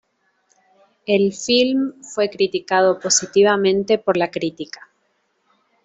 El 1.05 1.31
filme 1.31 1.93
fue 2.01 2.31
criticado 2.31 2.99
positivamente 2.99 3.99
por 3.99 4.17
la 4.17 4.31
crítica. 4.31 4.89